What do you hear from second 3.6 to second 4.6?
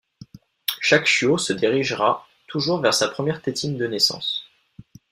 de naissance.